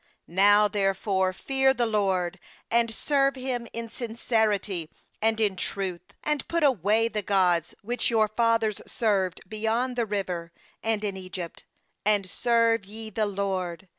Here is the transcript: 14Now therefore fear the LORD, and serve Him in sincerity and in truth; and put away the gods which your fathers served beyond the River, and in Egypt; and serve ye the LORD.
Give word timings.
14Now 0.27 0.71
therefore 0.71 1.31
fear 1.31 1.75
the 1.75 1.85
LORD, 1.85 2.39
and 2.71 2.89
serve 2.91 3.35
Him 3.35 3.67
in 3.71 3.87
sincerity 3.87 4.89
and 5.21 5.39
in 5.39 5.55
truth; 5.55 6.01
and 6.23 6.47
put 6.47 6.63
away 6.63 7.07
the 7.07 7.21
gods 7.21 7.75
which 7.83 8.09
your 8.09 8.27
fathers 8.27 8.81
served 8.87 9.41
beyond 9.47 9.95
the 9.95 10.07
River, 10.07 10.51
and 10.81 11.03
in 11.03 11.15
Egypt; 11.17 11.65
and 12.03 12.27
serve 12.27 12.83
ye 12.83 13.11
the 13.11 13.27
LORD. 13.27 13.87